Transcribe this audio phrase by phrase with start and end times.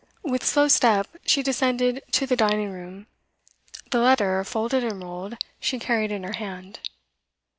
[0.23, 3.05] With slow step she descended to the dining room.
[3.91, 6.79] The letter, folded and rolled, she carried in her hand.